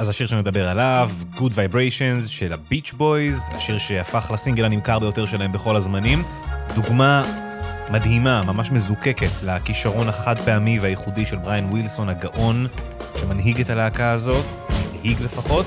[0.00, 5.52] אז השיר שנדבר עליו, Good Vibrations של הביץ' בויז, השיר שהפך לסינגל הנמכר ביותר שלהם
[5.52, 6.22] בכל הזמנים.
[6.74, 7.24] דוגמה
[7.90, 12.66] מדהימה, ממש מזוקקת, לכישרון החד פעמי והייחודי של בריין ווילסון הגאון,
[13.16, 15.66] שמנהיג את הלהקה הזאת, הנהיג לפחות,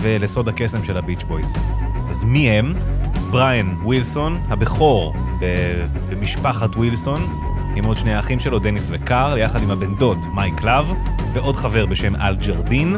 [0.00, 1.54] ולסוד הקסם של הביץ' בויז.
[2.08, 2.74] אז מי הם?
[3.30, 5.14] בריין ווילסון, הבכור
[6.10, 7.38] במשפחת ווילסון,
[7.76, 10.94] עם עוד שני האחים שלו, דניס וקארל, יחד עם הבן דוד, מייק לאב,
[11.32, 12.96] ועוד חבר בשם אל ג'רדין.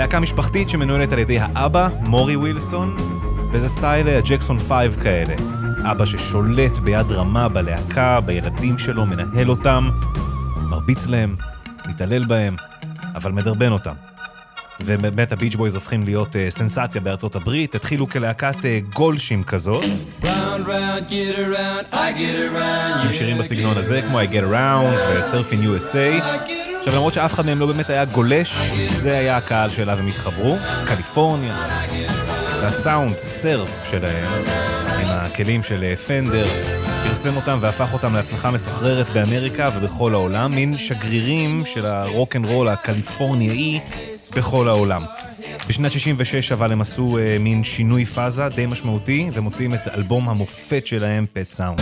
[0.00, 2.96] להקה משפחתית שמנוהלת על ידי האבא, מורי ווילסון,
[3.52, 5.34] וזה סטייל ג'קסון 5 כאלה.
[5.90, 9.88] אבא ששולט ביד רמה בלהקה, בילדים שלו, מנהל אותם,
[10.70, 11.36] מרביץ להם,
[11.86, 12.56] מתעלל בהם,
[13.14, 13.94] אבל מדרבן אותם.
[14.80, 19.84] ובאמת הביץ' בויז הופכים להיות אה, סנסציה בארצות הברית, התחילו כלהקת אה, גולשים כזאת.
[20.22, 26.24] Round, round, get around, עם שירים בסגנון הזה, כמו I Get Around ו-Surfing USA.
[26.80, 28.56] עכשיו, למרות שאף אחד מהם לא באמת היה גולש,
[28.96, 30.56] זה היה הקהל שאליו הם התחברו,
[30.86, 31.56] קליפורניה.
[32.60, 34.28] והסאונד, surf שלהם,
[34.86, 36.46] עם הכלים של פנדר,
[37.04, 42.68] פרסם אותם והפך אותם להצלחה מסחררת באמריקה ובכל העולם, מין שגרירים של הרוק אנד רול
[42.68, 43.80] הקליפורניאי
[44.36, 45.04] בכל העולם.
[45.68, 50.86] בשנת 66 אבל הם עשו אה, מין שינוי פאזה די משמעותי, ומוציאים את אלבום המופת
[50.86, 51.80] שלהם, Pet Sounds.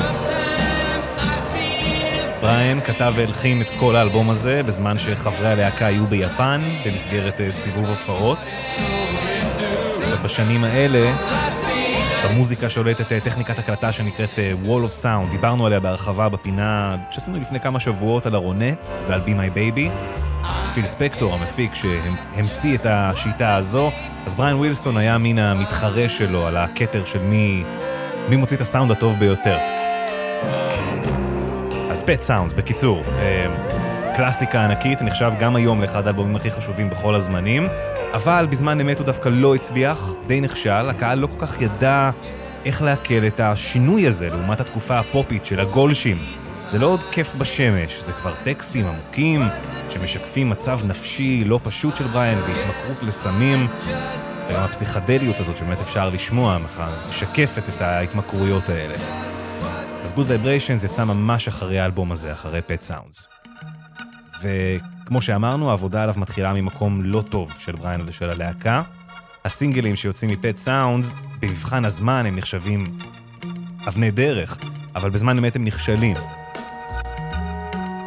[2.48, 7.88] בריין כתב והלחין את כל האלבום הזה בזמן שחברי הלהקה היו ביפן במסגרת uh, סיבוב
[7.88, 8.38] הופעות.
[10.10, 11.12] ובשנים האלה,
[12.24, 17.40] במוזיקה שולטת uh, טכניקת הקלטה שנקראת uh, Wall of Sound, דיברנו עליה בהרחבה בפינה שעשינו
[17.40, 19.90] לפני כמה שבועות על הרונץ ועל Be My Baby.
[20.74, 23.90] פיל ספקטור, המפיק שהמציא את השיטה הזו,
[24.26, 27.64] אז בריין ווילסון היה מן המתחרה שלו על הכתר של מי,
[28.28, 29.58] מי מוציא את הסאונד הטוב ביותר.
[31.98, 33.46] אז פט סאונדס, בקיצור, אה,
[34.16, 37.68] קלאסיקה ענקית, נחשב גם היום לאחד האלבומים הכי חשובים בכל הזמנים,
[38.12, 42.10] אבל בזמן אמת הוא דווקא לא הצליח, די נכשל, הקהל לא כל כך ידע
[42.64, 46.16] איך לעכל את השינוי הזה לעומת התקופה הפופית של הגולשים.
[46.70, 49.42] זה לא עוד כיף בשמש, זה כבר טקסטים עמוקים
[49.90, 53.66] שמשקפים מצב נפשי לא פשוט של בריין והתמכרות לסמים.
[54.48, 56.58] וגם הפסיכדליות הזאת שבאמת אפשר לשמוע,
[57.08, 58.94] משקפת את ההתמכרויות האלה.
[60.08, 63.26] אז Good Vibrations יצא ממש אחרי האלבום הזה, אחרי Pet Sounds.
[64.42, 68.82] וכמו שאמרנו, העבודה עליו מתחילה ממקום לא טוב של בריין ושל הלהקה.
[69.44, 72.98] הסינגלים שיוצאים מ-Pet Sounds, במבחן הזמן הם נחשבים
[73.88, 74.58] אבני דרך,
[74.94, 76.16] אבל בזמן אמת הם נכשלים.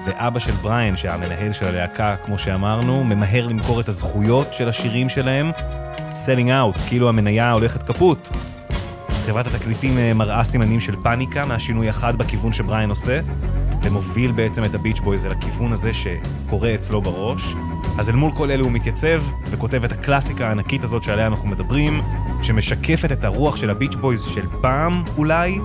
[0.06, 5.51] ואבא של בריין, שהמנהל של הלהקה, כמו שאמרנו, ממהר למכור את הזכויות של השירים שלהם,
[6.13, 8.29] selling out, כאילו המניה הולכת פחות.
[9.31, 13.19] חברת התקליטים אה, מראה סימנים של פאניקה מהשינוי החד בכיוון שבריין עושה,
[13.83, 17.55] ומוביל בעצם את הביץ' בויז אל הכיוון הזה שקורה אצלו בראש.
[17.99, 22.01] אז אל מול כל אלו הוא מתייצב וכותב את הקלאסיקה הענקית הזאת שעליה אנחנו מדברים,
[22.43, 25.59] שמשקפת את הרוח של הביץ' בויז של פעם, אולי,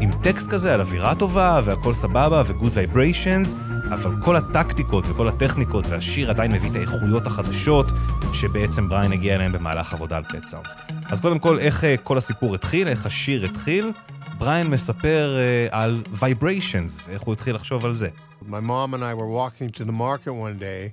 [0.00, 3.48] עם טקסט כזה על אווירה טובה והכל סבבה ו-good vibrations,
[3.92, 7.86] אבל כל הטקטיקות וכל הטכניקות והשיר עדיין מביא את האיכויות החדשות
[8.34, 10.74] שבעצם בריין הגיע אליהם במהלך עבודה על פט סאונדס.
[11.10, 13.92] אז קודם כל, איך uh, כל הסיפור התחיל, איך השיר התחיל,
[14.38, 18.08] בריין מספר uh, על vibrations ואיך הוא התחיל לחשוב על זה.
[18.42, 20.92] My mom and I were walking to the market one day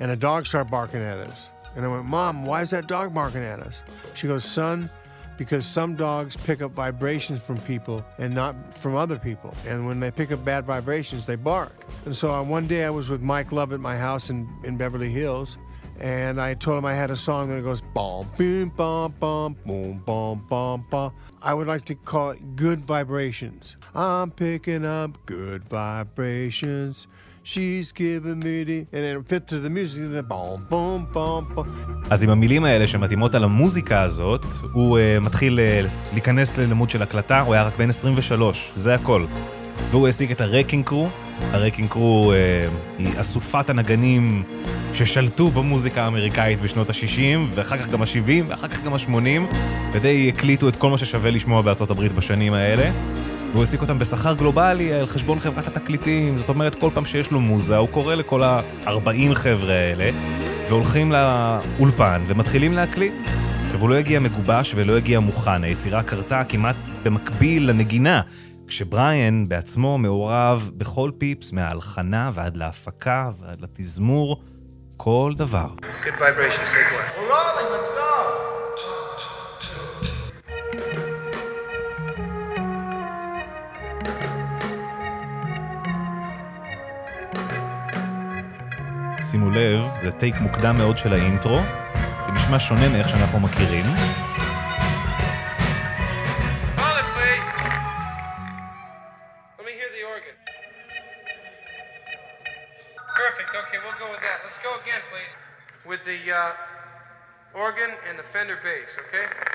[0.00, 1.48] and a dog started barking at us.
[1.74, 3.82] And I went, Mom, why is that dog barking at us?
[4.14, 4.88] She goes, Son,
[5.38, 9.54] because some dogs pick up vibrations from people and not from other people.
[9.66, 11.72] And when they pick up bad vibrations, they bark.
[12.04, 14.76] And so uh, one day I was with Mike Love at my house in, in
[14.76, 15.58] Beverly Hills,
[16.00, 20.02] and I told him I had a song that goes bom boom bom bom boom
[20.04, 21.12] bom bom bom.
[21.40, 23.76] I would like to call it Good Vibrations.
[23.94, 27.06] I'm picking up good vibrations.
[27.44, 28.86] She's giving me the...
[28.92, 31.66] and then fit to the music, and boom, boom, boom, boom.
[32.10, 37.02] אז עם המילים האלה שמתאימות על המוזיקה הזאת, הוא uh, מתחיל uh, להיכנס ללימוד של
[37.02, 39.26] הקלטה, הוא היה רק בן 23, זה הכל.
[39.90, 41.08] והוא העסיק את הרקינג קרו.
[41.40, 44.42] הרקינג קרו uh, היא אסופת הנגנים
[44.94, 49.54] ששלטו במוזיקה האמריקאית בשנות ה-60, ואחר כך גם ה-70, ואחר כך גם ה-80,
[49.92, 52.90] ודי הקליטו את כל מה ששווה לשמוע בארצות הברית בשנים האלה.
[53.52, 57.40] והוא העסיק אותם בשכר גלובלי על חשבון חברת התקליטים, זאת אומרת כל פעם שיש לו
[57.40, 60.10] מוזה הוא קורא לכל ה-40 חבר'ה האלה
[60.68, 63.12] והולכים לאולפן ומתחילים להקליט.
[63.64, 68.20] עכשיו הוא לא הגיע מגובש ולא הגיע מוכן, היצירה קרתה כמעט במקביל לנגינה,
[68.66, 74.42] כשבריאן בעצמו מעורב בכל פיפס, מההלחנה ועד להפקה ועד לתזמור,
[74.96, 75.68] כל דבר.
[75.80, 78.01] Good vibrations, take one.
[89.24, 91.60] שימו לב, זה טייק מוקדם מאוד של האינטרו,
[92.34, 93.84] נשמע שונה מאיך שאנחנו מכירים.
[109.12, 109.52] אה?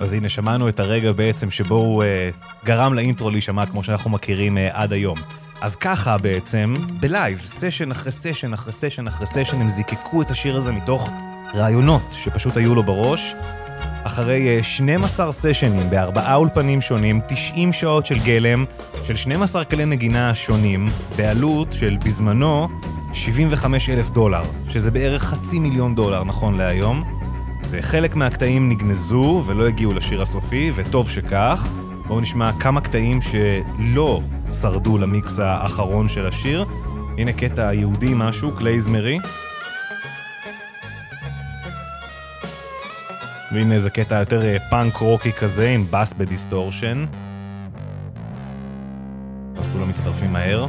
[0.00, 2.06] אז הנה, שמענו את הרגע בעצם שבו הוא אה,
[2.64, 5.43] גרם לאינטרו להישמע כמו שאנחנו מכירים אה, עד היום.
[5.60, 10.56] אז ככה בעצם, בלייב, סשן אחרי סשן אחרי סשן אחרי סשן, הם זיקקו את השיר
[10.56, 11.10] הזה מתוך
[11.54, 13.34] רעיונות שפשוט היו לו בראש.
[14.04, 18.64] אחרי 12 סשנים בארבעה אולפנים שונים, 90 שעות של גלם,
[19.04, 22.68] של 12 כלי נגינה שונים, בעלות של בזמנו
[23.12, 27.04] 75 אלף דולר, שזה בערך חצי מיליון דולר נכון להיום.
[27.70, 31.68] וחלק מהקטעים נגנזו ולא הגיעו לשיר הסופי, וטוב שכך.
[32.06, 34.20] בואו נשמע כמה קטעים שלא
[34.60, 36.64] שרדו למיקס האחרון של השיר.
[37.18, 39.18] הנה קטע יהודי משהו, קלייזמרי.
[43.52, 47.04] והנה איזה קטע יותר פאנק רוקי כזה עם בס בדיסטורשן.
[49.56, 50.66] אז כולם מצטרפים מהר.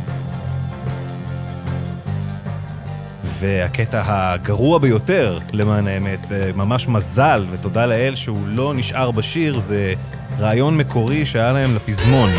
[3.39, 9.93] והקטע הגרוע ביותר, למען האמת, ממש מזל ותודה לאל שהוא לא נשאר בשיר, זה
[10.39, 12.29] רעיון מקורי שהיה להם לפזמון.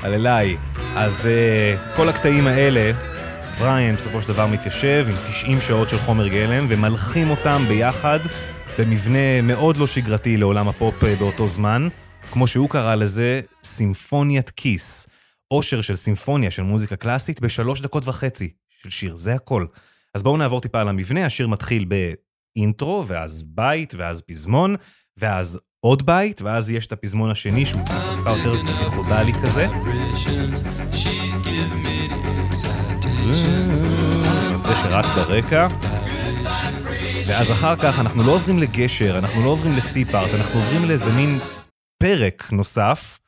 [0.00, 0.56] הללי.
[0.96, 2.92] אז uh, כל הקטעים האלה,
[3.58, 8.18] בריאן בסופו של דבר מתיישב עם 90 שעות של חומר גלם ומלחים אותם ביחד
[8.78, 11.88] במבנה מאוד לא שגרתי לעולם הפופ באותו זמן,
[12.32, 15.08] כמו שהוא קרא לזה, סימפוניית כיס.
[15.48, 18.50] עושר של סימפוניה של מוזיקה קלאסית בשלוש דקות וחצי
[18.82, 19.66] של שיר, זה הכל.
[20.14, 21.84] אז בואו נעבור טיפה על המבנה, השיר מתחיל
[22.58, 24.76] באינטרו, ואז בית, ואז פזמון,
[25.16, 29.66] ואז עוד בית, ואז יש את הפזמון השני שהוא טיפה יותר פסיכודלי כזה.
[34.56, 35.68] זה שרץ ברקע.
[37.26, 41.38] ואז אחר כך אנחנו לא עוברים לגשר, אנחנו לא עוברים לסי-פארט, אנחנו עוברים לאיזה מין
[42.02, 43.18] פרק נוסף,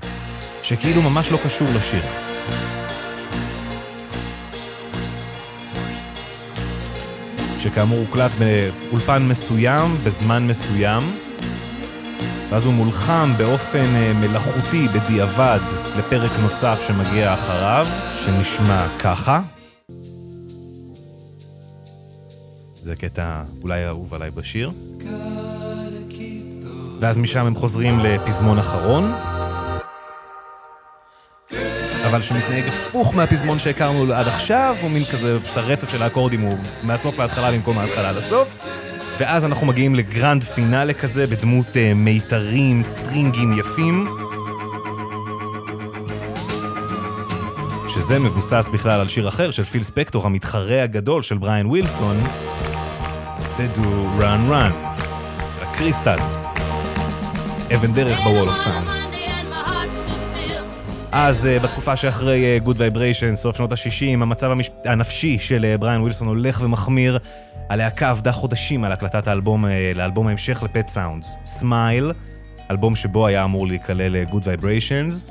[0.63, 2.20] שכאילו ממש לא קשור לשיר.
[7.61, 11.03] שכאמור הוקלט באולפן מסוים, בזמן מסוים,
[12.51, 15.59] ואז הוא מולחם באופן אה, מלאכותי, בדיעבד,
[15.99, 19.41] לפרק נוסף שמגיע אחריו, שנשמע ככה.
[22.75, 24.71] זה קטע אולי אהוב עליי בשיר.
[27.01, 29.13] ואז משם הם חוזרים לפזמון אחרון,
[32.11, 36.55] אבל שמתנהג הפוך מהפזמון שהכרנו עד עכשיו, הוא מין כזה, פשוט הרצף של האקורדים הוא
[36.83, 38.57] מהסוף להתחלה במקום מההתחלה לסוף.
[39.19, 44.09] ואז אנחנו מגיעים ל-grand finale כזה, בדמות אה, מיתרים, סטרינגים יפים.
[47.89, 52.21] שזה מבוסס בכלל על שיר אחר של פיל ספקטור, המתחרה הגדול של בריאן ווילסון,
[53.57, 55.01] Da Doo Ron Ron,
[55.57, 56.43] של הקריסטלס.
[57.75, 59.10] אבן דרך ב-Wall of Sound.
[61.13, 64.71] אז אה, בתקופה שאחרי uh, Good Vibrations, סוף שנות ה-60, המצב המש...
[64.85, 67.19] הנפשי של אה, בריאן ווילסון הולך ומחמיר.
[67.71, 69.65] הלהקה עבדה חודשים על הקלטת האלבום,
[69.95, 71.37] לאלבום ההמשך ל-Pet Sounds.
[71.45, 72.13] Smile,
[72.71, 75.31] אלבום שבו היה אמור להיכלל Good Vibrations,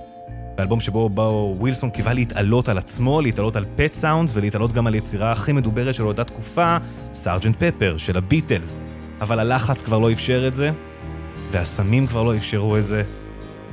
[0.57, 4.95] ואלבום שבו בו ווילסון קיווה להתעלות על עצמו, להתעלות על Pet Sounds ולהתעלות גם על
[4.95, 6.77] יצירה הכי מדוברת של אותה תקופה,
[7.13, 8.79] Sergeant Pepper, של הביטלס.
[9.21, 10.71] אבל הלחץ כבר לא אפשר את זה,
[11.51, 13.03] והסמים כבר לא אפשרו את זה,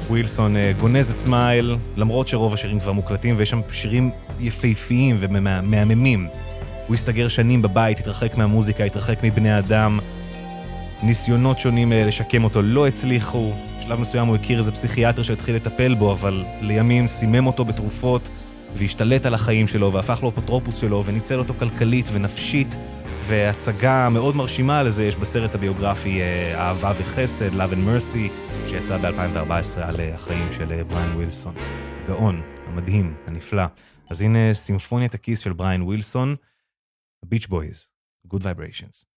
[0.09, 4.11] ווילסון אה, גונז את Smile, למרות שרוב השירים כבר מוקלטים, ויש שם שירים
[4.41, 6.29] יפהפיים ומהממים.
[6.87, 9.99] הוא הסתגר שנים בבית, התרחק מהמוזיקה, התרחק מבני אדם.
[11.03, 13.53] ניסיונות שונים אה, לשקם אותו לא הצליחו.
[13.79, 18.29] בשלב מסוים הוא הכיר איזה פסיכיאטר שהתחיל לטפל בו, אבל לימים סימם אותו בתרופות,
[18.75, 22.77] והשתלט על החיים שלו, והפך לאפוטרופוס שלו, וניצל אותו כלכלית ונפשית.
[23.29, 28.31] והצגה מאוד מרשימה לזה יש בסרט הביוגרפי אה, אהבה וחסד, Love and Mercy,
[28.69, 31.55] שיצא ב-2014 על אה, החיים של אה, בריין ווילסון.
[32.09, 33.65] גאון, המדהים, הנפלא.
[34.11, 36.37] אז הנה סימפוניית הכיס של בריין ווילסון,
[37.25, 37.89] ביץ' בויז,
[38.35, 39.16] Good Vibrations.